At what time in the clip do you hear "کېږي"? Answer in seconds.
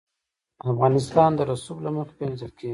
2.57-2.69